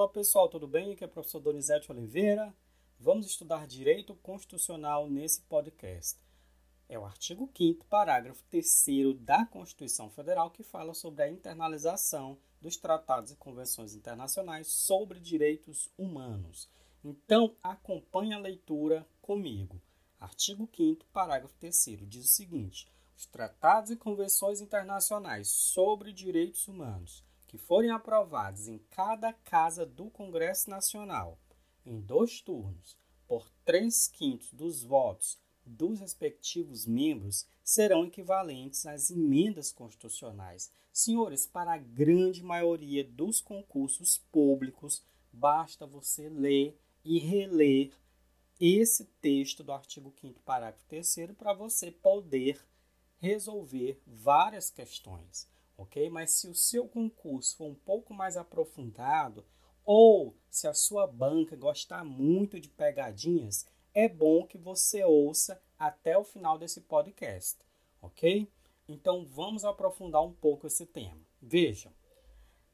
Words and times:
Fala 0.00 0.12
pessoal, 0.12 0.48
tudo 0.48 0.66
bem? 0.66 0.94
Aqui 0.94 1.04
é 1.04 1.06
o 1.06 1.10
professor 1.10 1.40
Donizete 1.40 1.92
Oliveira. 1.92 2.54
Vamos 2.98 3.26
estudar 3.26 3.66
direito 3.66 4.14
constitucional 4.14 5.10
nesse 5.10 5.42
podcast. 5.42 6.18
É 6.88 6.98
o 6.98 7.04
artigo 7.04 7.50
5, 7.54 7.84
parágrafo 7.84 8.42
3 8.44 8.66
da 9.18 9.44
Constituição 9.44 10.08
Federal 10.08 10.50
que 10.50 10.62
fala 10.62 10.94
sobre 10.94 11.24
a 11.24 11.28
internalização 11.28 12.38
dos 12.62 12.78
tratados 12.78 13.30
e 13.30 13.36
convenções 13.36 13.94
internacionais 13.94 14.68
sobre 14.68 15.20
direitos 15.20 15.90
humanos. 15.98 16.66
Então, 17.04 17.54
acompanhe 17.62 18.32
a 18.32 18.38
leitura 18.38 19.06
comigo. 19.20 19.82
Artigo 20.18 20.66
5, 20.74 21.04
parágrafo 21.12 21.54
3 21.58 21.76
diz 22.08 22.24
o 22.24 22.28
seguinte: 22.28 22.90
os 23.18 23.26
tratados 23.26 23.90
e 23.90 23.96
convenções 23.96 24.62
internacionais 24.62 25.50
sobre 25.50 26.10
direitos 26.10 26.66
humanos 26.66 27.22
que 27.50 27.58
forem 27.58 27.90
aprovados 27.90 28.68
em 28.68 28.78
cada 28.90 29.32
casa 29.32 29.84
do 29.84 30.08
Congresso 30.08 30.70
Nacional, 30.70 31.36
em 31.84 32.00
dois 32.00 32.40
turnos, 32.40 32.96
por 33.26 33.50
três 33.64 34.06
quintos 34.06 34.52
dos 34.52 34.84
votos 34.84 35.36
dos 35.66 35.98
respectivos 35.98 36.86
membros, 36.86 37.48
serão 37.64 38.04
equivalentes 38.04 38.86
às 38.86 39.10
emendas 39.10 39.72
constitucionais. 39.72 40.70
Senhores, 40.92 41.44
para 41.44 41.72
a 41.72 41.78
grande 41.78 42.40
maioria 42.40 43.02
dos 43.02 43.40
concursos 43.40 44.18
públicos, 44.30 45.02
basta 45.32 45.84
você 45.84 46.28
ler 46.28 46.78
e 47.04 47.18
reler 47.18 47.90
esse 48.60 49.06
texto 49.20 49.64
do 49.64 49.72
artigo 49.72 50.14
5 50.20 50.40
parágrafo 50.42 50.86
3 50.86 51.32
para 51.36 51.52
você 51.52 51.90
poder 51.90 52.64
resolver 53.18 54.00
várias 54.06 54.70
questões 54.70 55.50
ok? 55.80 56.10
Mas 56.10 56.32
se 56.32 56.46
o 56.46 56.54
seu 56.54 56.86
concurso 56.86 57.56
for 57.56 57.66
um 57.66 57.74
pouco 57.74 58.12
mais 58.12 58.36
aprofundado, 58.36 59.44
ou 59.84 60.36
se 60.48 60.68
a 60.68 60.74
sua 60.74 61.06
banca 61.06 61.56
gostar 61.56 62.04
muito 62.04 62.60
de 62.60 62.68
pegadinhas, 62.68 63.66
é 63.94 64.08
bom 64.08 64.46
que 64.46 64.58
você 64.58 65.02
ouça 65.02 65.60
até 65.78 66.16
o 66.16 66.24
final 66.24 66.58
desse 66.58 66.82
podcast, 66.82 67.58
ok? 68.02 68.46
Então 68.86 69.24
vamos 69.24 69.64
aprofundar 69.64 70.22
um 70.22 70.32
pouco 70.32 70.66
esse 70.66 70.84
tema. 70.84 71.20
Vejam, 71.40 71.92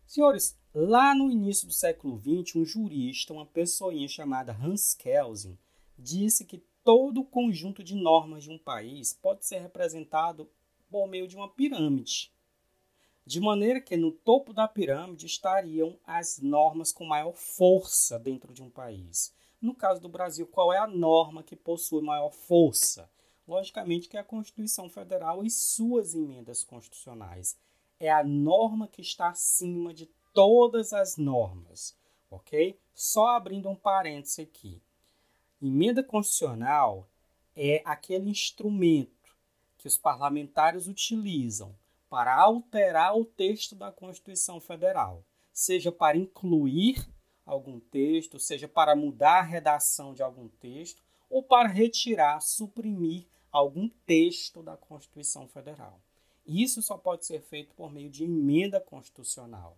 senhores, 0.04 0.58
lá 0.74 1.14
no 1.14 1.30
início 1.30 1.68
do 1.68 1.72
século 1.72 2.18
XX, 2.18 2.56
um 2.56 2.64
jurista, 2.64 3.32
uma 3.32 3.46
pessoinha 3.46 4.08
chamada 4.08 4.52
Hans 4.52 4.94
Kelsen, 4.94 5.56
disse 5.96 6.44
que 6.44 6.58
todo 6.82 7.20
o 7.20 7.24
conjunto 7.24 7.84
de 7.84 7.94
normas 7.94 8.42
de 8.42 8.50
um 8.50 8.58
país 8.58 9.12
pode 9.12 9.46
ser 9.46 9.58
representado 9.58 10.50
por 10.90 11.06
meio 11.06 11.28
de 11.28 11.36
uma 11.36 11.48
pirâmide 11.48 12.35
de 13.26 13.40
maneira 13.40 13.80
que 13.80 13.96
no 13.96 14.12
topo 14.12 14.52
da 14.52 14.68
pirâmide 14.68 15.26
estariam 15.26 15.98
as 16.06 16.38
normas 16.38 16.92
com 16.92 17.04
maior 17.04 17.32
força 17.32 18.20
dentro 18.20 18.54
de 18.54 18.62
um 18.62 18.70
país. 18.70 19.34
No 19.60 19.74
caso 19.74 20.00
do 20.00 20.08
Brasil, 20.08 20.46
qual 20.46 20.72
é 20.72 20.78
a 20.78 20.86
norma 20.86 21.42
que 21.42 21.56
possui 21.56 22.00
maior 22.02 22.30
força? 22.30 23.10
Logicamente 23.48 24.08
que 24.08 24.16
é 24.16 24.20
a 24.20 24.24
Constituição 24.24 24.88
Federal 24.88 25.44
e 25.44 25.50
suas 25.50 26.14
emendas 26.14 26.62
constitucionais. 26.62 27.58
É 27.98 28.12
a 28.12 28.22
norma 28.22 28.86
que 28.86 29.00
está 29.00 29.30
acima 29.30 29.92
de 29.92 30.06
todas 30.32 30.92
as 30.92 31.16
normas, 31.16 31.96
ok? 32.30 32.78
Só 32.94 33.28
abrindo 33.30 33.68
um 33.68 33.74
parêntese 33.74 34.42
aqui. 34.42 34.80
Emenda 35.60 36.04
constitucional 36.04 37.08
é 37.56 37.82
aquele 37.84 38.30
instrumento 38.30 39.34
que 39.78 39.88
os 39.88 39.98
parlamentares 39.98 40.86
utilizam 40.86 41.74
para 42.16 42.34
alterar 42.34 43.14
o 43.14 43.26
texto 43.26 43.74
da 43.74 43.92
Constituição 43.92 44.58
Federal, 44.58 45.22
seja 45.52 45.92
para 45.92 46.16
incluir 46.16 47.06
algum 47.44 47.78
texto, 47.78 48.38
seja 48.38 48.66
para 48.66 48.96
mudar 48.96 49.40
a 49.40 49.42
redação 49.42 50.14
de 50.14 50.22
algum 50.22 50.48
texto, 50.48 51.02
ou 51.28 51.42
para 51.42 51.68
retirar, 51.68 52.40
suprimir 52.40 53.26
algum 53.52 53.86
texto 54.06 54.62
da 54.62 54.78
Constituição 54.78 55.46
Federal. 55.46 56.00
Isso 56.46 56.80
só 56.80 56.96
pode 56.96 57.26
ser 57.26 57.42
feito 57.42 57.74
por 57.74 57.92
meio 57.92 58.08
de 58.08 58.24
emenda 58.24 58.80
constitucional, 58.80 59.76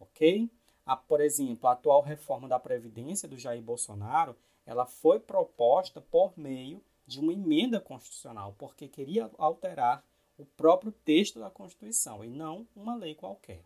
ok? 0.00 0.50
A, 0.84 0.96
por 0.96 1.20
exemplo, 1.20 1.68
a 1.68 1.72
atual 1.74 2.02
reforma 2.02 2.48
da 2.48 2.58
Previdência 2.58 3.28
do 3.28 3.38
Jair 3.38 3.62
Bolsonaro, 3.62 4.36
ela 4.66 4.86
foi 4.86 5.20
proposta 5.20 6.00
por 6.00 6.36
meio 6.36 6.82
de 7.06 7.20
uma 7.20 7.32
emenda 7.32 7.78
constitucional, 7.78 8.56
porque 8.58 8.88
queria 8.88 9.30
alterar 9.38 10.04
o 10.38 10.44
próprio 10.44 10.92
texto 10.92 11.38
da 11.38 11.50
Constituição 11.50 12.24
e 12.24 12.28
não 12.28 12.66
uma 12.74 12.94
lei 12.94 13.14
qualquer. 13.14 13.62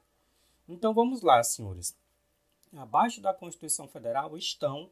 Então 0.68 0.94
vamos 0.94 1.22
lá, 1.22 1.42
senhores. 1.42 1.96
Abaixo 2.72 3.20
da 3.20 3.34
Constituição 3.34 3.88
Federal 3.88 4.36
estão 4.36 4.90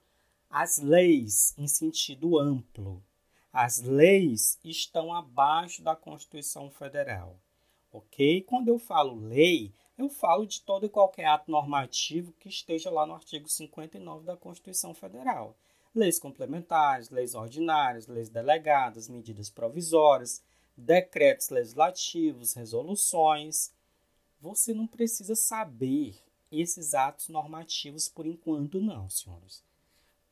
as 0.50 0.78
leis 0.78 1.54
em 1.56 1.68
sentido 1.68 2.38
amplo. 2.38 3.02
As 3.52 3.80
leis 3.80 4.58
estão 4.64 5.12
abaixo 5.12 5.82
da 5.82 5.94
Constituição 5.94 6.70
Federal. 6.70 7.38
Ok? 7.92 8.42
Quando 8.42 8.68
eu 8.68 8.78
falo 8.78 9.14
lei, 9.14 9.72
eu 9.96 10.08
falo 10.08 10.46
de 10.46 10.60
todo 10.62 10.86
e 10.86 10.88
qualquer 10.88 11.26
ato 11.26 11.50
normativo 11.50 12.32
que 12.38 12.48
esteja 12.48 12.90
lá 12.90 13.06
no 13.06 13.14
artigo 13.14 13.48
59 13.48 14.24
da 14.24 14.36
Constituição 14.36 14.94
Federal. 14.94 15.56
Leis 15.94 16.18
complementares, 16.18 17.10
leis 17.10 17.34
ordinárias, 17.34 18.06
leis 18.06 18.28
delegadas, 18.28 19.08
medidas 19.08 19.48
provisórias, 19.48 20.42
decretos 20.78 21.48
legislativos, 21.48 22.54
resoluções. 22.54 23.72
Você 24.40 24.72
não 24.72 24.86
precisa 24.86 25.34
saber 25.34 26.16
esses 26.50 26.94
atos 26.94 27.28
normativos 27.28 28.08
por 28.08 28.26
enquanto, 28.26 28.80
não, 28.80 29.10
senhores. 29.10 29.62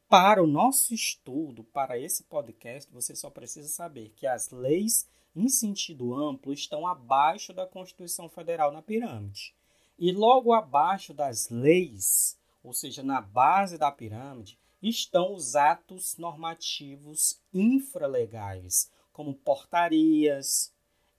Para 0.09 0.43
o 0.43 0.47
nosso 0.47 0.95
estudo, 0.95 1.65
para 1.65 1.99
esse 1.99 2.23
podcast, 2.23 2.91
você 2.93 3.17
só 3.17 3.29
precisa 3.29 3.69
saber 3.69 4.13
que 4.17 4.27
as 4.27 4.51
leis 4.51 5.09
em 5.35 5.49
sentido 5.49 6.15
amplo 6.15 6.53
estão 6.53 6.87
abaixo 6.87 7.53
da 7.53 7.67
Constituição 7.67 8.29
Federal 8.29 8.73
na 8.73 8.81
pirâmide. 8.81 9.53
E 9.99 10.13
logo 10.13 10.53
abaixo 10.53 11.13
das 11.13 11.49
leis, 11.49 12.39
ou 12.63 12.73
seja, 12.73 13.03
na 13.03 13.21
base 13.21 13.77
da 13.77 13.91
pirâmide, 13.91 14.57
estão 14.81 15.35
os 15.35 15.57
atos 15.57 16.17
normativos 16.17 17.41
infralegais, 17.53 18.91
como 19.17 19.35
portarias, 19.35 20.71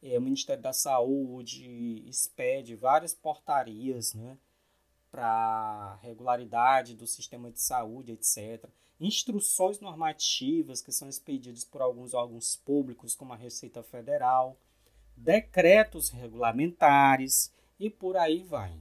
é, 0.04 0.20
o 0.20 0.22
Ministério 0.22 0.62
da 0.62 0.72
Saúde 0.72 2.04
expede 2.08 2.76
várias 2.76 3.16
portarias 3.16 4.14
né, 4.14 4.38
para 5.10 5.96
regularidade 6.04 6.96
do 6.96 7.08
sistema 7.08 7.50
de 7.50 7.60
saúde, 7.60 8.12
etc. 8.12 8.70
Instruções 9.00 9.80
normativas 9.80 10.80
que 10.80 10.92
são 10.92 11.10
expedidas 11.10 11.64
por 11.64 11.82
alguns 11.82 12.14
órgãos 12.14 12.56
públicos, 12.56 13.16
como 13.16 13.34
a 13.34 13.36
Receita 13.36 13.82
Federal, 13.82 14.56
decretos 15.16 16.12
regulamentares 16.12 17.52
e 17.80 17.90
por 17.90 18.16
aí 18.16 18.44
vai. 18.44 18.80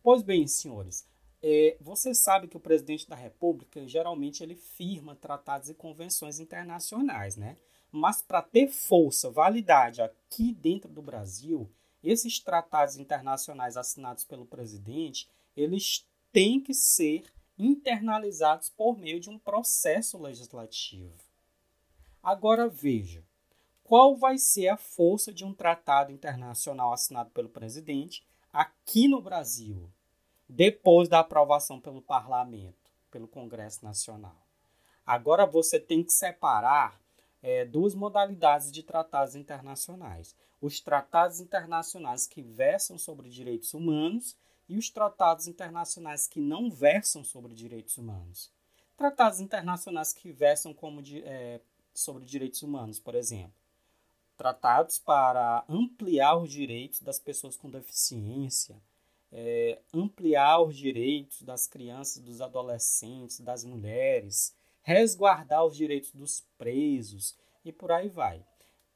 Pois 0.00 0.22
bem, 0.22 0.46
senhores, 0.46 1.04
é, 1.42 1.76
você 1.80 2.14
sabe 2.14 2.46
que 2.46 2.56
o 2.56 2.60
presidente 2.60 3.08
da 3.08 3.16
República 3.16 3.84
geralmente 3.88 4.44
ele 4.44 4.54
firma 4.54 5.16
tratados 5.16 5.68
e 5.68 5.74
convenções 5.74 6.38
internacionais, 6.38 7.34
né? 7.34 7.56
Mas 7.96 8.20
para 8.20 8.42
ter 8.42 8.66
força, 8.66 9.30
validade 9.30 10.02
aqui 10.02 10.52
dentro 10.52 10.90
do 10.90 11.00
Brasil, 11.00 11.70
esses 12.02 12.40
tratados 12.40 12.96
internacionais 12.96 13.76
assinados 13.76 14.24
pelo 14.24 14.44
presidente, 14.44 15.30
eles 15.56 16.04
têm 16.32 16.60
que 16.60 16.74
ser 16.74 17.32
internalizados 17.56 18.68
por 18.68 18.98
meio 18.98 19.20
de 19.20 19.30
um 19.30 19.38
processo 19.38 20.18
legislativo. 20.18 21.14
Agora 22.20 22.68
veja, 22.68 23.22
qual 23.84 24.16
vai 24.16 24.38
ser 24.38 24.66
a 24.66 24.76
força 24.76 25.32
de 25.32 25.44
um 25.44 25.54
tratado 25.54 26.10
internacional 26.10 26.92
assinado 26.92 27.30
pelo 27.30 27.48
presidente 27.48 28.26
aqui 28.52 29.06
no 29.06 29.22
Brasil, 29.22 29.88
depois 30.48 31.08
da 31.08 31.20
aprovação 31.20 31.80
pelo 31.80 32.02
parlamento, 32.02 32.90
pelo 33.08 33.28
Congresso 33.28 33.84
Nacional? 33.84 34.44
Agora 35.06 35.46
você 35.46 35.78
tem 35.78 36.02
que 36.02 36.12
separar 36.12 37.03
é, 37.44 37.62
duas 37.62 37.94
modalidades 37.94 38.72
de 38.72 38.82
tratados 38.82 39.36
internacionais: 39.36 40.34
os 40.62 40.80
tratados 40.80 41.40
internacionais 41.40 42.26
que 42.26 42.40
versam 42.40 42.96
sobre 42.96 43.28
direitos 43.28 43.74
humanos 43.74 44.34
e 44.66 44.78
os 44.78 44.88
tratados 44.88 45.46
internacionais 45.46 46.26
que 46.26 46.40
não 46.40 46.70
versam 46.70 47.22
sobre 47.22 47.52
direitos 47.52 47.98
humanos. 47.98 48.50
Tratados 48.96 49.40
internacionais 49.40 50.10
que 50.10 50.32
versam 50.32 50.72
como 50.72 51.02
de, 51.02 51.22
é, 51.22 51.60
sobre 51.92 52.24
direitos 52.24 52.62
humanos, 52.62 52.98
por 52.98 53.14
exemplo, 53.14 53.52
tratados 54.38 54.98
para 54.98 55.66
ampliar 55.68 56.38
os 56.38 56.50
direitos 56.50 57.00
das 57.00 57.18
pessoas 57.18 57.58
com 57.58 57.68
deficiência, 57.68 58.74
é, 59.30 59.80
ampliar 59.92 60.62
os 60.62 60.74
direitos 60.74 61.42
das 61.42 61.66
crianças, 61.66 62.22
dos 62.22 62.40
adolescentes, 62.40 63.38
das 63.40 63.64
mulheres, 63.64 64.54
resguardar 64.84 65.64
os 65.64 65.76
direitos 65.76 66.12
dos 66.12 66.44
presos 66.56 67.36
e 67.64 67.72
por 67.72 67.90
aí 67.90 68.08
vai. 68.08 68.44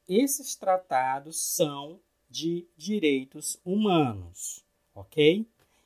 Esses 0.07 0.55
tratados 0.55 1.43
são 1.43 1.99
de 2.29 2.67
direitos 2.77 3.59
humanos, 3.65 4.63
ok? 4.95 5.45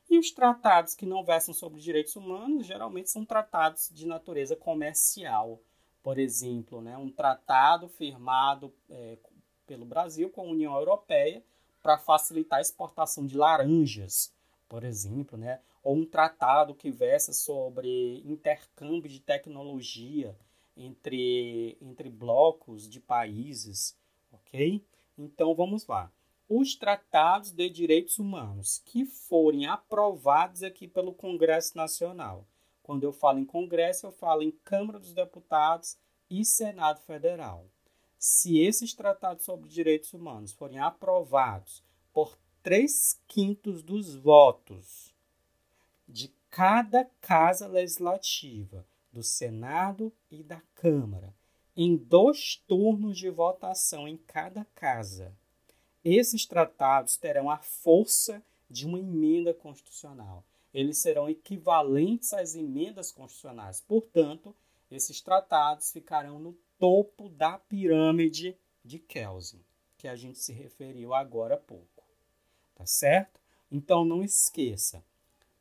E 0.09 0.19
os 0.19 0.29
tratados 0.31 0.93
que 0.93 1.05
não 1.05 1.23
versam 1.23 1.53
sobre 1.53 1.81
direitos 1.81 2.15
humanos 2.15 2.67
geralmente 2.67 3.09
são 3.09 3.25
tratados 3.25 3.89
de 3.91 4.05
natureza 4.05 4.55
comercial. 4.55 5.59
Por 6.03 6.19
exemplo, 6.19 6.81
né, 6.81 6.97
um 6.97 7.09
tratado 7.09 7.87
firmado 7.87 8.73
é, 8.89 9.17
pelo 9.65 9.85
Brasil 9.85 10.29
com 10.29 10.41
a 10.41 10.51
União 10.51 10.75
Europeia 10.75 11.41
para 11.81 11.97
facilitar 11.97 12.59
a 12.59 12.61
exportação 12.61 13.25
de 13.25 13.37
laranjas, 13.37 14.33
por 14.67 14.83
exemplo, 14.83 15.37
né? 15.37 15.59
Ou 15.83 15.97
um 15.97 16.05
tratado 16.05 16.73
que 16.73 16.89
versa 16.89 17.33
sobre 17.33 18.23
intercâmbio 18.25 19.09
de 19.09 19.19
tecnologia 19.19 20.35
entre, 20.77 21.77
entre 21.81 22.09
blocos 22.09 22.89
de 22.89 22.99
países, 22.99 23.95
ok? 24.31 24.83
Então 25.17 25.53
vamos 25.53 25.85
lá. 25.85 26.09
Os 26.47 26.75
tratados 26.75 27.51
de 27.51 27.69
direitos 27.69 28.17
humanos 28.17 28.81
que 28.85 29.05
forem 29.05 29.65
aprovados 29.65 30.63
aqui 30.63 30.87
pelo 30.87 31.13
Congresso 31.13 31.75
Nacional. 31.77 32.45
Quando 32.81 33.03
eu 33.03 33.13
falo 33.13 33.39
em 33.39 33.45
Congresso, 33.45 34.07
eu 34.07 34.11
falo 34.11 34.41
em 34.41 34.51
Câmara 34.63 34.99
dos 34.99 35.13
Deputados 35.13 35.97
e 36.29 36.43
Senado 36.43 37.01
Federal. 37.01 37.65
Se 38.17 38.59
esses 38.59 38.93
tratados 38.93 39.45
sobre 39.45 39.69
direitos 39.69 40.13
humanos 40.13 40.53
forem 40.53 40.79
aprovados 40.79 41.83
por 42.13 42.37
três 42.61 43.19
quintos 43.27 43.81
dos 43.81 44.15
votos 44.15 45.12
de 46.13 46.31
cada 46.51 47.05
casa 47.19 47.65
legislativa, 47.65 48.85
do 49.11 49.23
Senado 49.23 50.13
e 50.29 50.43
da 50.43 50.61
Câmara, 50.75 51.33
em 51.75 51.97
dois 51.97 52.63
turnos 52.67 53.17
de 53.17 53.31
votação 53.31 54.07
em 54.07 54.15
cada 54.15 54.63
casa. 54.75 55.35
Esses 56.05 56.45
tratados 56.45 57.17
terão 57.17 57.49
a 57.49 57.57
força 57.57 58.43
de 58.69 58.85
uma 58.85 58.99
emenda 58.99 59.55
constitucional. 59.55 60.45
Eles 60.71 60.99
serão 60.99 61.27
equivalentes 61.27 62.31
às 62.31 62.53
emendas 62.53 63.11
constitucionais. 63.11 63.81
Portanto, 63.81 64.55
esses 64.91 65.19
tratados 65.19 65.91
ficarão 65.91 66.37
no 66.37 66.53
topo 66.77 67.27
da 67.29 67.57
pirâmide 67.57 68.55
de 68.85 68.99
Kelsen, 68.99 69.65
que 69.97 70.07
a 70.07 70.15
gente 70.15 70.37
se 70.37 70.53
referiu 70.53 71.11
agora 71.15 71.55
há 71.55 71.57
pouco. 71.57 72.03
Tá 72.75 72.85
certo? 72.85 73.39
Então 73.71 74.05
não 74.05 74.23
esqueça, 74.23 75.03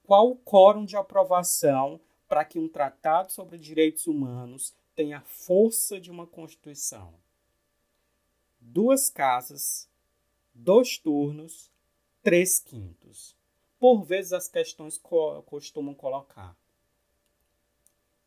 qual 0.05 0.31
o 0.31 0.37
quórum 0.37 0.85
de 0.85 0.97
aprovação 0.97 2.01
para 2.29 2.45
que 2.45 2.59
um 2.59 2.69
tratado 2.69 3.33
sobre 3.33 3.59
direitos 3.59 4.07
humanos 4.07 4.75
tenha 4.95 5.19
a 5.19 5.23
força 5.23 6.01
de 6.01 6.11
uma 6.11 6.27
Constituição? 6.27 7.15
Duas 8.61 9.11
casas, 9.11 9.89
dois 10.55 10.99
turnos, 10.99 11.71
três 12.23 12.59
quintos. 12.59 13.37
Por 13.79 14.03
vezes 14.03 14.33
as 14.33 14.49
questões 14.49 14.97
co 14.99 15.43
costumam 15.43 15.95
colocar 15.95 16.57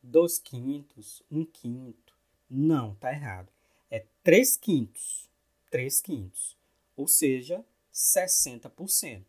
dois 0.06 0.38
quintos, 0.38 1.24
um 1.32 1.44
quinto. 1.44 2.16
Não, 2.50 2.96
tá 2.96 3.12
errado. 3.12 3.52
É 3.90 4.06
três 4.24 4.56
quintos. 4.56 5.30
Três 5.70 6.00
quintos. 6.00 6.56
Ou 6.96 7.08
seja, 7.08 7.66
60%. 7.92 9.26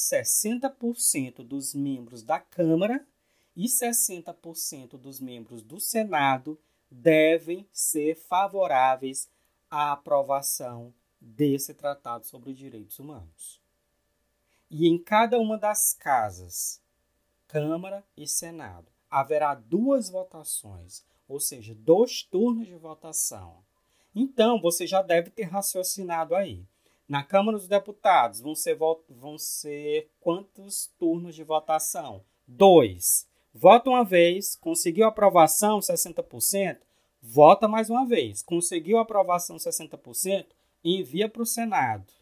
60% 0.00 1.44
dos 1.44 1.74
membros 1.74 2.22
da 2.22 2.40
Câmara 2.40 3.06
e 3.54 3.66
60% 3.66 4.96
dos 4.96 5.20
membros 5.20 5.62
do 5.62 5.78
Senado 5.78 6.58
devem 6.90 7.68
ser 7.70 8.16
favoráveis 8.16 9.28
à 9.70 9.92
aprovação 9.92 10.94
desse 11.20 11.74
Tratado 11.74 12.24
sobre 12.24 12.50
os 12.50 12.56
Direitos 12.56 12.98
Humanos. 12.98 13.60
E 14.70 14.88
em 14.88 14.96
cada 14.98 15.38
uma 15.38 15.58
das 15.58 15.92
casas, 15.92 16.80
Câmara 17.46 18.02
e 18.16 18.26
Senado, 18.26 18.90
haverá 19.10 19.54
duas 19.54 20.08
votações, 20.08 21.04
ou 21.28 21.38
seja, 21.38 21.74
dois 21.74 22.22
turnos 22.22 22.66
de 22.66 22.76
votação. 22.76 23.62
Então, 24.14 24.60
você 24.60 24.86
já 24.86 25.02
deve 25.02 25.30
ter 25.30 25.44
raciocinado 25.44 26.34
aí. 26.34 26.64
Na 27.10 27.24
Câmara 27.24 27.58
dos 27.58 27.66
Deputados 27.66 28.40
vão 28.40 28.54
ser, 28.54 28.78
vão 29.08 29.36
ser 29.36 30.08
quantos 30.20 30.92
turnos 30.96 31.34
de 31.34 31.42
votação? 31.42 32.22
Dois. 32.46 33.26
Vota 33.52 33.90
uma 33.90 34.04
vez, 34.04 34.54
conseguiu 34.54 35.04
aprovação 35.04 35.80
60%, 35.80 36.78
vota 37.20 37.66
mais 37.66 37.90
uma 37.90 38.06
vez. 38.06 38.42
Conseguiu 38.42 38.96
aprovação 38.96 39.56
60%, 39.56 40.46
envia 40.84 41.28
para 41.28 41.42
o 41.42 41.46
Senado. 41.46 42.12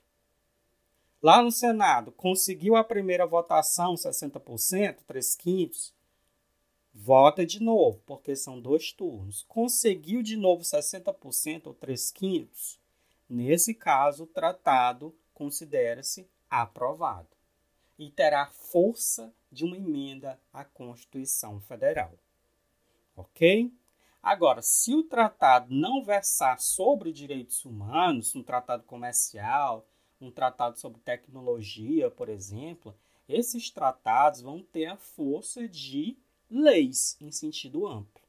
Lá 1.22 1.42
no 1.42 1.52
Senado, 1.52 2.10
conseguiu 2.10 2.74
a 2.74 2.82
primeira 2.82 3.26
votação 3.26 3.92
60%, 3.92 5.00
3 5.06 5.36
quintos, 5.36 5.92
vota 6.94 7.44
de 7.44 7.60
novo, 7.62 8.00
porque 8.06 8.34
são 8.34 8.58
dois 8.58 8.90
turnos. 8.90 9.44
Conseguiu 9.46 10.22
de 10.22 10.34
novo 10.34 10.62
60% 10.62 11.66
ou 11.66 11.74
3 11.74 12.10
quintos, 12.10 12.80
Nesse 13.28 13.74
caso, 13.74 14.24
o 14.24 14.26
tratado 14.26 15.14
considera-se 15.34 16.28
aprovado 16.48 17.28
e 17.98 18.10
terá 18.10 18.46
força 18.46 19.32
de 19.52 19.64
uma 19.64 19.76
emenda 19.76 20.40
à 20.52 20.64
Constituição 20.64 21.60
Federal. 21.60 22.12
Ok? 23.16 23.72
Agora, 24.22 24.62
se 24.62 24.94
o 24.94 25.02
tratado 25.02 25.74
não 25.74 26.02
versar 26.02 26.58
sobre 26.60 27.12
direitos 27.12 27.64
humanos, 27.64 28.34
um 28.34 28.42
tratado 28.42 28.84
comercial, 28.84 29.86
um 30.20 30.30
tratado 30.30 30.78
sobre 30.78 31.00
tecnologia, 31.00 32.10
por 32.10 32.28
exemplo, 32.28 32.94
esses 33.28 33.70
tratados 33.70 34.40
vão 34.40 34.62
ter 34.62 34.86
a 34.86 34.96
força 34.96 35.68
de 35.68 36.16
leis 36.50 37.16
em 37.20 37.30
sentido 37.30 37.86
amplo 37.86 38.27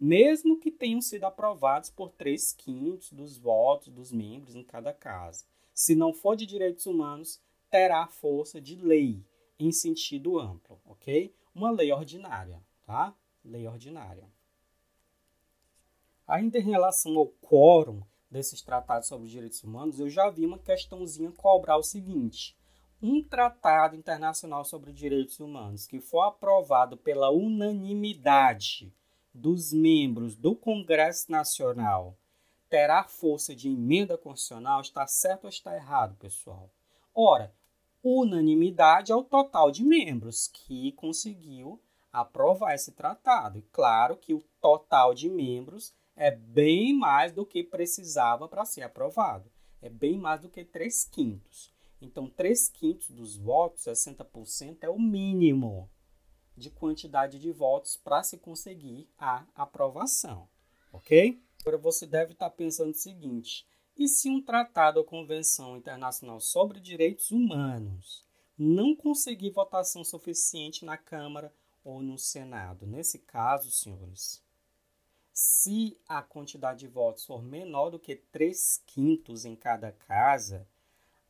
mesmo 0.00 0.58
que 0.58 0.70
tenham 0.70 1.02
sido 1.02 1.24
aprovados 1.24 1.90
por 1.90 2.10
três 2.10 2.54
quintos 2.54 3.12
dos 3.12 3.36
votos 3.36 3.92
dos 3.92 4.10
membros 4.10 4.56
em 4.56 4.64
cada 4.64 4.94
casa. 4.94 5.44
Se 5.74 5.94
não 5.94 6.14
for 6.14 6.34
de 6.34 6.46
direitos 6.46 6.86
humanos, 6.86 7.38
terá 7.68 8.06
força 8.06 8.58
de 8.60 8.76
lei 8.76 9.22
em 9.58 9.70
sentido 9.70 10.38
amplo, 10.38 10.80
ok? 10.86 11.34
Uma 11.54 11.70
lei 11.70 11.92
ordinária, 11.92 12.64
tá? 12.86 13.14
Lei 13.44 13.66
ordinária. 13.66 14.26
Ainda 16.26 16.58
em 16.58 16.62
relação 16.62 17.18
ao 17.18 17.26
quórum 17.26 18.02
desses 18.30 18.62
tratados 18.62 19.08
sobre 19.08 19.26
os 19.26 19.30
direitos 19.30 19.62
humanos, 19.62 20.00
eu 20.00 20.08
já 20.08 20.30
vi 20.30 20.46
uma 20.46 20.58
questãozinha 20.58 21.30
cobrar 21.32 21.76
o 21.76 21.82
seguinte: 21.82 22.56
um 23.02 23.22
tratado 23.22 23.96
internacional 23.96 24.64
sobre 24.64 24.92
direitos 24.92 25.40
humanos 25.40 25.86
que 25.86 26.00
for 26.00 26.22
aprovado 26.22 26.96
pela 26.96 27.30
unanimidade 27.30 28.94
dos 29.32 29.72
membros 29.72 30.36
do 30.36 30.54
Congresso 30.54 31.30
Nacional 31.30 32.16
terá 32.68 33.04
força 33.04 33.54
de 33.54 33.68
emenda 33.68 34.16
constitucional, 34.16 34.80
está 34.80 35.06
certo 35.06 35.44
ou 35.44 35.50
está 35.50 35.74
errado, 35.74 36.16
pessoal? 36.16 36.70
Ora, 37.14 37.52
unanimidade 38.02 39.10
é 39.10 39.14
o 39.14 39.24
total 39.24 39.70
de 39.70 39.84
membros 39.84 40.46
que 40.46 40.92
conseguiu 40.92 41.80
aprovar 42.12 42.74
esse 42.74 42.92
tratado. 42.92 43.58
E 43.58 43.62
claro 43.72 44.16
que 44.16 44.32
o 44.34 44.42
total 44.60 45.14
de 45.14 45.28
membros 45.28 45.94
é 46.16 46.30
bem 46.30 46.94
mais 46.94 47.32
do 47.32 47.44
que 47.44 47.62
precisava 47.62 48.48
para 48.48 48.64
ser 48.64 48.82
aprovado. 48.82 49.50
É 49.82 49.88
bem 49.88 50.18
mais 50.18 50.40
do 50.40 50.48
que 50.48 50.64
3 50.64 51.04
quintos. 51.04 51.72
Então, 52.00 52.28
3 52.28 52.68
quintos 52.68 53.10
dos 53.10 53.36
votos, 53.36 53.84
60%, 53.84 54.78
é 54.82 54.88
o 54.88 54.98
mínimo 54.98 55.90
de 56.56 56.70
quantidade 56.70 57.38
de 57.38 57.50
votos 57.50 57.96
para 57.96 58.22
se 58.22 58.38
conseguir 58.38 59.08
a 59.18 59.46
aprovação, 59.54 60.48
ok? 60.92 61.42
Agora 61.60 61.78
você 61.78 62.06
deve 62.06 62.32
estar 62.32 62.50
pensando 62.50 62.90
o 62.90 62.94
seguinte: 62.94 63.66
e 63.96 64.08
se 64.08 64.30
um 64.30 64.42
tratado 64.42 64.98
ou 64.98 65.04
convenção 65.04 65.76
internacional 65.76 66.40
sobre 66.40 66.80
direitos 66.80 67.30
humanos 67.30 68.24
não 68.58 68.94
conseguir 68.94 69.50
votação 69.50 70.04
suficiente 70.04 70.84
na 70.84 70.96
Câmara 70.96 71.52
ou 71.84 72.02
no 72.02 72.18
Senado? 72.18 72.86
Nesse 72.86 73.18
caso, 73.18 73.70
senhores, 73.70 74.42
se 75.32 75.98
a 76.08 76.22
quantidade 76.22 76.80
de 76.80 76.88
votos 76.88 77.24
for 77.24 77.42
menor 77.42 77.90
do 77.90 77.98
que 77.98 78.16
3 78.16 78.82
quintos 78.86 79.44
em 79.44 79.56
cada 79.56 79.92
casa, 79.92 80.66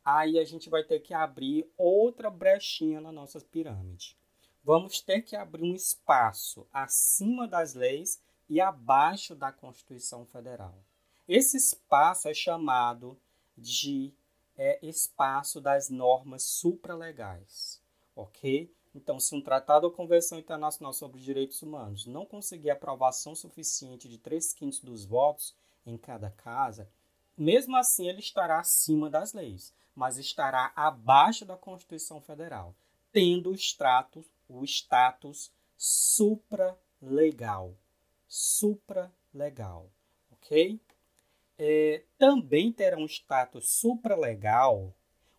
aí 0.05 0.39
a 0.39 0.45
gente 0.45 0.69
vai 0.69 0.83
ter 0.83 1.01
que 1.01 1.15
abrir 1.15 1.71
outra 1.77 2.31
brechinha 2.31 3.01
na 3.01 3.13
nossa 3.13 3.41
pirâmide 3.41 4.20
vamos 4.71 5.01
ter 5.01 5.23
que 5.23 5.35
abrir 5.35 5.65
um 5.65 5.75
espaço 5.75 6.65
acima 6.73 7.49
das 7.49 7.75
leis 7.75 8.23
e 8.49 8.61
abaixo 8.61 9.35
da 9.35 9.51
Constituição 9.51 10.25
Federal. 10.25 10.79
Esse 11.27 11.57
espaço 11.57 12.29
é 12.29 12.35
chamado 12.35 13.19
de 13.59 14.15
é, 14.57 14.79
espaço 14.81 15.61
das 15.61 15.91
normas 15.91 16.45
supralegais, 16.45 17.83
ok? 18.15 18.73
Então, 18.95 19.19
se 19.19 19.35
um 19.35 19.43
tratado 19.43 19.89
ou 19.89 19.93
convenção 19.93 20.39
internacional 20.39 20.93
sobre 20.93 21.21
direitos 21.21 21.61
humanos 21.63 22.07
não 22.07 22.25
conseguir 22.25 22.71
aprovação 22.71 23.35
suficiente 23.35 24.09
de 24.09 24.19
3 24.19 24.53
quintos 24.53 24.79
dos 24.79 25.05
votos 25.05 25.53
em 25.85 25.99
cada 25.99 26.31
casa, 26.31 26.89
mesmo 27.37 27.77
assim 27.77 28.09
ele 28.09 28.21
estará 28.21 28.61
acima 28.61 29.11
das 29.11 29.33
leis, 29.33 29.75
mas 29.97 30.17
estará 30.17 30.73
abaixo 30.77 31.45
da 31.45 31.57
Constituição 31.57 32.21
Federal 32.21 32.73
tendo 33.13 33.51
o 33.51 33.55
status, 33.55 34.27
o 34.51 34.65
status 34.65 35.53
supralegal. 35.77 37.77
Supralegal, 38.27 39.91
ok? 40.33 40.81
É, 41.57 42.05
também 42.19 42.73
terão 42.73 43.05
status 43.05 43.73
supralegal 43.73 44.95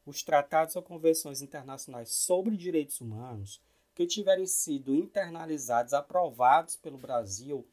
os 0.05 0.23
tratados 0.23 0.75
ou 0.75 0.81
convenções 0.81 1.41
internacionais 1.41 2.11
sobre 2.11 2.55
direitos 2.55 3.01
humanos 3.01 3.61
que 3.93 4.05
tiverem 4.05 4.45
sido 4.45 4.95
internalizados, 4.95 5.93
aprovados 5.93 6.75
pelo 6.75 6.97
Brasil 6.97 7.67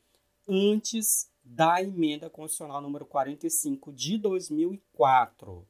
antes 0.49 1.31
da 1.45 1.83
emenda 1.83 2.29
constitucional 2.29 2.81
número 2.81 3.07
45 3.07 3.93
de 3.93 4.19
2004. 4.19 5.67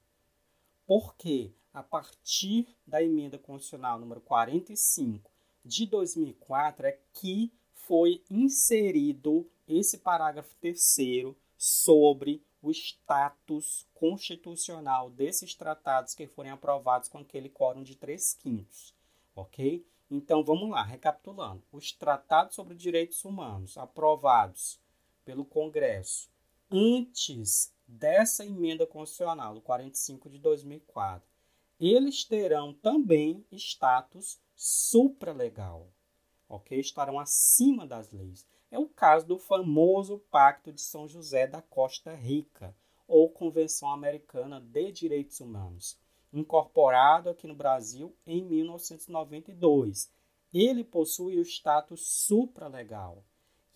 Por 0.87 1.15
quê? 1.17 1.53
A 1.73 1.83
partir 1.83 2.67
da 2.87 3.03
emenda 3.03 3.39
constitucional 3.39 4.01
número 4.01 4.21
45 4.21 5.31
de 5.69 5.85
2004 5.85 6.87
é 6.87 6.99
que 7.13 7.53
foi 7.75 8.25
inserido 8.31 9.47
esse 9.69 9.99
parágrafo 9.99 10.57
terceiro 10.57 11.37
sobre 11.59 12.43
o 12.63 12.71
status 12.71 13.87
constitucional 13.93 15.11
desses 15.11 15.55
tratados 15.55 16.15
que 16.15 16.27
forem 16.27 16.51
aprovados 16.51 17.11
com 17.11 17.19
aquele 17.19 17.51
quórum 17.51 17.83
de 17.83 17.95
3 17.95 18.35
quintos, 18.35 18.95
ok? 19.37 19.87
Então, 20.11 20.43
vamos 20.43 20.71
lá, 20.71 20.83
recapitulando. 20.83 21.63
Os 21.71 21.93
tratados 21.93 22.55
sobre 22.55 22.75
direitos 22.75 23.23
humanos 23.25 23.77
aprovados 23.77 24.81
pelo 25.23 25.45
Congresso 25.45 26.31
antes 26.71 27.75
dessa 27.87 28.45
emenda 28.45 28.87
constitucional, 28.87 29.55
do 29.55 29.61
45 29.61 30.31
de 30.31 30.39
2004, 30.39 31.29
eles 31.79 32.25
terão 32.25 32.73
também 32.73 33.45
status 33.53 34.41
supralegal, 34.61 35.89
ok? 36.49 36.81
Estarão 36.81 37.21
acima 37.21 37.87
das 37.87 38.11
leis. 38.11 38.45
É 38.73 38.79
o 38.79 38.89
caso 38.89 39.25
do 39.25 39.39
famoso 39.39 40.19
Pacto 40.31 40.73
de 40.73 40.81
São 40.81 41.07
José 41.07 41.47
da 41.47 41.63
Costa 41.63 42.13
Rica, 42.13 42.75
ou 43.07 43.31
Convenção 43.31 43.89
Americana 43.89 44.61
de 44.61 44.91
Direitos 44.91 45.41
Humanos, 45.41 45.97
incorporado 46.33 47.31
aqui 47.31 47.47
no 47.47 47.55
Brasil 47.55 48.15
em 48.27 48.45
1992. 48.45 50.13
Ele 50.53 50.83
possui 50.83 51.39
o 51.39 51.43
status 51.43 52.27
supralegal, 52.27 53.25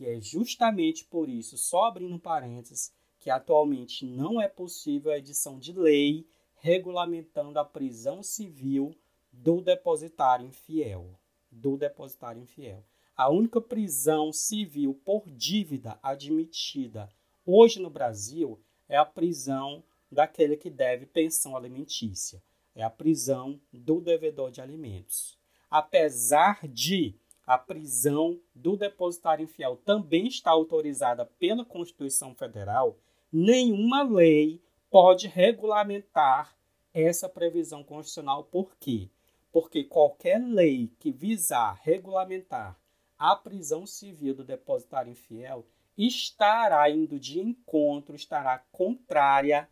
e 0.00 0.06
é 0.06 0.20
justamente 0.20 1.04
por 1.04 1.28
isso, 1.28 1.56
só 1.56 1.84
abrindo 1.84 2.18
parênteses, 2.18 2.92
que 3.20 3.30
atualmente 3.30 4.04
não 4.04 4.40
é 4.40 4.48
possível 4.48 5.12
a 5.12 5.18
edição 5.18 5.58
de 5.58 5.72
lei 5.72 6.26
regulamentando 6.56 7.58
a 7.58 7.64
prisão 7.64 8.22
civil 8.22 8.94
do 9.32 9.60
depositário 9.60 10.46
infiel. 10.46 11.18
Do 11.50 11.76
depositário 11.76 12.42
infiel. 12.42 12.84
A 13.16 13.30
única 13.30 13.60
prisão 13.60 14.32
civil 14.32 14.94
por 15.04 15.28
dívida 15.30 15.98
admitida 16.02 17.08
hoje 17.44 17.80
no 17.80 17.90
Brasil 17.90 18.60
é 18.88 18.96
a 18.96 19.04
prisão 19.04 19.82
daquele 20.10 20.56
que 20.56 20.70
deve 20.70 21.06
pensão 21.06 21.56
alimentícia 21.56 22.42
é 22.74 22.82
a 22.82 22.90
prisão 22.90 23.60
do 23.72 24.00
devedor 24.00 24.50
de 24.50 24.60
alimentos. 24.60 25.38
Apesar 25.70 26.66
de 26.66 27.14
a 27.46 27.58
prisão 27.58 28.40
do 28.54 28.76
depositário 28.76 29.44
infiel 29.44 29.76
também 29.76 30.26
estar 30.26 30.50
autorizada 30.50 31.24
pela 31.38 31.64
Constituição 31.64 32.34
Federal, 32.34 32.96
nenhuma 33.32 34.02
lei 34.02 34.62
pode 34.90 35.26
regulamentar 35.26 36.56
essa 36.94 37.28
previsão 37.28 37.82
constitucional. 37.82 38.44
Por 38.44 38.76
quê? 38.76 39.08
Porque 39.52 39.84
qualquer 39.84 40.38
lei 40.38 40.90
que 40.98 41.12
visar 41.12 41.78
regulamentar 41.82 42.76
a 43.18 43.36
prisão 43.36 43.86
civil 43.86 44.34
do 44.34 44.42
depositário 44.42 45.12
infiel 45.12 45.64
estará 45.96 46.90
indo 46.90 47.20
de 47.20 47.38
encontro, 47.38 48.16
estará 48.16 48.58
contrária 48.72 49.68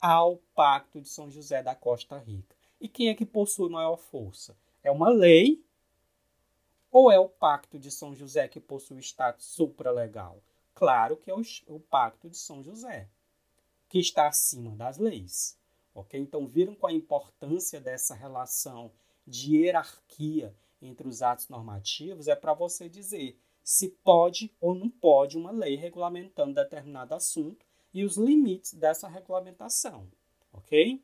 ao 0.00 0.38
Pacto 0.54 1.00
de 1.00 1.08
São 1.08 1.30
José 1.30 1.62
da 1.62 1.74
Costa 1.74 2.16
Rica. 2.16 2.56
E 2.80 2.88
quem 2.88 3.08
é 3.08 3.14
que 3.14 3.26
possui 3.26 3.68
maior 3.68 3.98
força? 3.98 4.56
É 4.82 4.90
uma 4.90 5.10
lei 5.10 5.62
ou 6.90 7.12
é 7.12 7.18
o 7.18 7.28
Pacto 7.28 7.78
de 7.78 7.90
São 7.90 8.14
José 8.14 8.48
que 8.48 8.58
possui 8.58 9.00
status 9.00 9.44
supralegal? 9.44 10.42
Claro 10.74 11.16
que 11.18 11.30
é 11.30 11.34
o, 11.34 11.42
o 11.66 11.78
Pacto 11.78 12.30
de 12.30 12.38
São 12.38 12.62
José, 12.62 13.06
que 13.88 13.98
está 13.98 14.28
acima 14.28 14.74
das 14.74 14.96
leis. 14.96 15.59
Ok? 15.94 16.18
Então, 16.18 16.46
viram 16.46 16.74
qual 16.74 16.92
a 16.92 16.96
importância 16.96 17.80
dessa 17.80 18.14
relação 18.14 18.92
de 19.26 19.56
hierarquia 19.56 20.54
entre 20.80 21.08
os 21.08 21.22
atos 21.22 21.48
normativos? 21.48 22.28
É 22.28 22.36
para 22.36 22.54
você 22.54 22.88
dizer 22.88 23.38
se 23.62 23.88
pode 23.88 24.52
ou 24.60 24.74
não 24.74 24.88
pode 24.88 25.36
uma 25.36 25.50
lei 25.50 25.76
regulamentando 25.76 26.54
determinado 26.54 27.14
assunto 27.14 27.64
e 27.92 28.04
os 28.04 28.16
limites 28.16 28.72
dessa 28.74 29.08
regulamentação, 29.08 30.10
ok? 30.52 31.02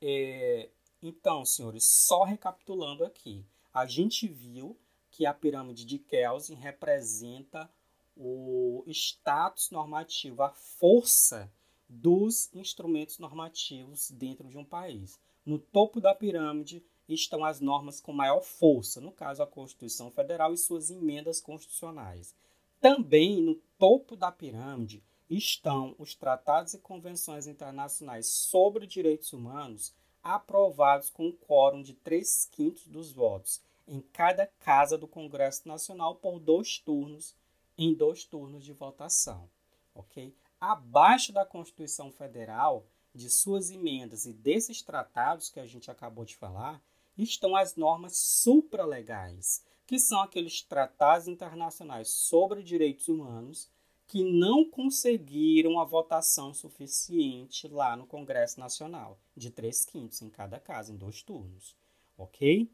É, 0.00 0.68
então, 1.02 1.44
senhores, 1.44 1.84
só 2.06 2.24
recapitulando 2.24 3.04
aqui, 3.04 3.44
a 3.72 3.86
gente 3.86 4.26
viu 4.26 4.78
que 5.10 5.26
a 5.26 5.32
pirâmide 5.32 5.84
de 5.84 5.98
Kelsen 5.98 6.56
representa 6.56 7.70
o 8.16 8.84
status 8.88 9.70
normativo, 9.70 10.42
a 10.42 10.50
força 10.50 11.50
dos 11.88 12.52
instrumentos 12.54 13.18
normativos 13.18 14.10
dentro 14.10 14.48
de 14.48 14.58
um 14.58 14.64
país. 14.64 15.18
No 15.44 15.58
topo 15.58 16.00
da 16.00 16.14
pirâmide 16.14 16.82
estão 17.08 17.44
as 17.44 17.60
normas 17.60 18.00
com 18.00 18.12
maior 18.12 18.42
força, 18.42 19.00
no 19.00 19.12
caso 19.12 19.42
a 19.42 19.46
Constituição 19.46 20.10
Federal 20.10 20.52
e 20.52 20.56
suas 20.56 20.90
emendas 20.90 21.40
constitucionais. 21.40 22.34
Também 22.80 23.42
no 23.42 23.54
topo 23.78 24.16
da 24.16 24.32
pirâmide 24.32 25.02
estão 25.28 25.94
os 25.98 26.14
tratados 26.14 26.74
e 26.74 26.78
convenções 26.78 27.46
internacionais 27.46 28.26
sobre 28.26 28.86
direitos 28.86 29.32
humanos 29.32 29.94
aprovados 30.22 31.10
com 31.10 31.26
um 31.26 31.32
quórum 31.32 31.82
de 31.82 31.92
3 31.94 32.48
quintos 32.50 32.86
dos 32.86 33.12
votos 33.12 33.60
em 33.86 34.00
cada 34.00 34.46
casa 34.46 34.96
do 34.96 35.06
Congresso 35.06 35.68
Nacional 35.68 36.14
por 36.16 36.38
dois 36.38 36.78
turnos, 36.78 37.34
em 37.76 37.94
dois 37.94 38.24
turnos 38.24 38.64
de 38.64 38.72
votação. 38.72 39.48
ok? 39.94 40.34
Abaixo 40.60 41.32
da 41.32 41.44
Constituição 41.44 42.10
Federal, 42.10 42.86
de 43.14 43.30
suas 43.30 43.70
emendas 43.70 44.26
e 44.26 44.32
desses 44.32 44.82
tratados 44.82 45.48
que 45.48 45.60
a 45.60 45.66
gente 45.66 45.90
acabou 45.90 46.24
de 46.24 46.36
falar, 46.36 46.82
estão 47.16 47.54
as 47.54 47.76
normas 47.76 48.16
supralegais, 48.16 49.64
que 49.86 49.98
são 49.98 50.20
aqueles 50.20 50.62
tratados 50.62 51.28
internacionais 51.28 52.08
sobre 52.08 52.62
direitos 52.62 53.08
humanos 53.08 53.70
que 54.06 54.22
não 54.22 54.68
conseguiram 54.68 55.78
a 55.78 55.84
votação 55.84 56.52
suficiente 56.52 57.66
lá 57.68 57.96
no 57.96 58.06
Congresso 58.06 58.60
Nacional, 58.60 59.18
de 59.36 59.50
três 59.50 59.84
quintos 59.84 60.20
em 60.22 60.28
cada 60.28 60.60
casa, 60.60 60.92
em 60.92 60.96
dois 60.96 61.22
turnos. 61.22 61.74
Ok? 62.16 62.70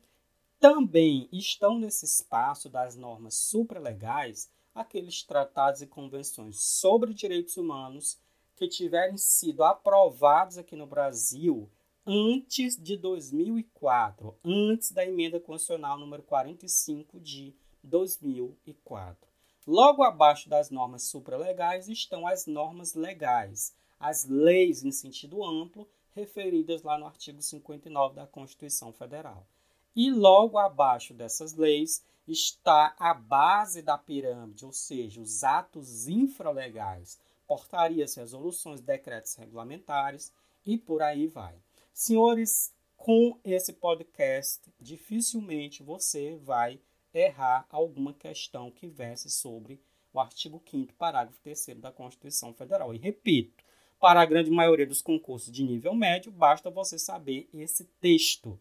Também 0.59 1.29
estão 1.33 1.79
nesse 1.79 2.05
espaço 2.05 2.69
das 2.69 2.97
normas 2.97 3.35
supralegais 3.35 4.51
aqueles 4.81 5.23
tratados 5.23 5.83
e 5.83 5.87
convenções 5.87 6.57
sobre 6.61 7.15
direitos 7.15 7.57
humanos 7.57 8.19
que 8.57 8.69
tiverem 8.69 9.17
sido 9.17 9.63
aprovados 9.63 10.59
aqui 10.59 10.77
no 10.77 10.87
Brasil 10.87 11.71
antes 12.07 12.77
de 12.77 12.97
2004, 12.97 14.37
antes 14.45 14.91
da 14.93 15.05
emenda 15.05 15.39
constitucional 15.39 15.99
número 15.99 16.23
45 16.23 17.21
de 17.21 17.55
2004. 17.83 19.29
Logo 19.67 20.03
abaixo 20.03 20.49
das 20.49 20.71
normas 20.71 21.05
supralegais 21.05 21.89
estão 21.89 22.27
as 22.27 22.47
normas 22.47 22.95
legais, 22.95 23.75
as 23.99 24.25
leis 24.25 24.83
em 24.83 24.91
sentido 24.91 25.45
amplo, 25.45 25.89
referidas 26.15 26.83
lá 26.83 26.99
no 26.99 27.07
artigo 27.07 27.41
59 27.41 28.17
da 28.17 28.27
Constituição 28.27 28.93
Federal. 28.93 29.47
E 29.95 30.11
logo 30.11 30.59
abaixo 30.59 31.13
dessas 31.13 31.55
leis 31.55 32.05
está 32.27 32.95
a 32.99 33.13
base 33.13 33.83
da 33.83 33.99
pirâmide, 33.99 34.65
ou 34.65 34.73
seja, 34.73 35.21
os 35.21 35.43
atos 35.43 36.07
infralegais, 36.07 37.19
portarias, 37.47 38.15
resoluções, 38.15 38.81
decretos 38.81 39.35
regulamentares 39.35 40.33
e 40.65 40.79
por 40.79 41.03
aí 41.03 41.27
vai. 41.27 41.57
Senhores, 41.93 42.73
com 42.97 43.39
esse 43.45 43.73
podcast, 43.73 44.61
dificilmente 44.81 45.83
você 45.83 46.37
vai 46.37 46.81
errar 47.13 47.67
alguma 47.69 48.15
questão 48.15 48.71
que 48.71 48.87
verse 48.87 49.29
sobre 49.31 49.81
o 50.13 50.21
artigo 50.21 50.63
5 50.71 50.95
parágrafo 50.95 51.41
3 51.43 51.79
da 51.79 51.91
Constituição 51.91 52.53
Federal. 52.55 52.95
E 52.95 52.99
repito, 52.99 53.65
para 53.99 54.21
a 54.21 54.27
grande 54.27 54.51
maioria 54.51 54.87
dos 54.87 55.03
concursos 55.03 55.53
de 55.53 55.63
nível 55.65 55.95
médio, 55.95 56.31
basta 56.31 56.71
você 56.71 56.99
saber 56.99 57.49
esse 57.53 57.85
texto 58.01 58.59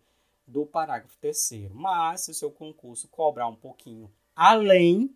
do 0.49 0.65
parágrafo 0.65 1.17
3 1.19 1.69
Mas, 1.71 2.25
se 2.25 2.31
o 2.31 2.33
seu 2.33 2.51
concurso 2.51 3.07
cobrar 3.07 3.47
um 3.47 3.55
pouquinho 3.55 4.11
além, 4.35 5.15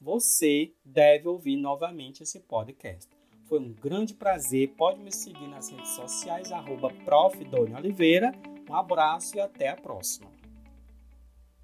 você 0.00 0.72
deve 0.84 1.28
ouvir 1.28 1.56
novamente 1.56 2.22
esse 2.22 2.40
podcast. 2.40 3.08
Foi 3.44 3.58
um 3.58 3.72
grande 3.72 4.14
prazer. 4.14 4.68
Pode 4.76 5.00
me 5.00 5.12
seguir 5.12 5.48
nas 5.48 5.68
redes 5.68 5.90
sociais, 5.90 6.50
arroba 6.50 6.92
Oliveira 7.76 8.32
Um 8.68 8.74
abraço 8.74 9.36
e 9.36 9.40
até 9.40 9.68
a 9.68 9.76
próxima. 9.76 10.41